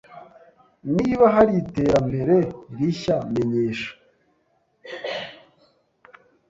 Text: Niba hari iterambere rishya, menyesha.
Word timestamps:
Niba 0.95 1.25
hari 1.35 1.53
iterambere 1.63 2.35
rishya, 2.77 3.15
menyesha. 3.33 3.91